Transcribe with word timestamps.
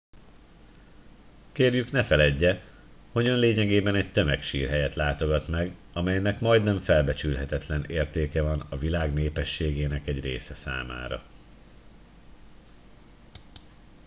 kérjük 1.51 1.91
ne 1.91 2.03
feledje 2.03 2.63
hogy 3.11 3.27
ön 3.27 3.39
lényegében 3.39 3.95
egy 3.95 4.11
tömegsírhelyet 4.11 4.95
látogat 4.95 5.47
meg 5.47 5.75
amelynek 5.93 6.39
majdnem 6.39 6.77
felbecsülhetetlen 6.77 7.83
értéke 7.85 8.41
van 8.41 8.59
a 8.69 8.77
világ 8.77 9.13
népességének 9.13 10.07
egy 10.07 10.19
része 10.21 10.53
számára 10.53 11.23